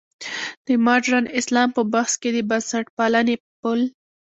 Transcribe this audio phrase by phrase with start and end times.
[0.65, 3.79] د مډرن اسلام په بحث کې د بنسټپالنې پل.